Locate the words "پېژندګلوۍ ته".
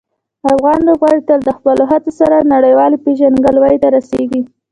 3.05-3.87